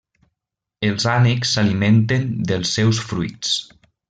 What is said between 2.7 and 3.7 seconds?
seus fruits.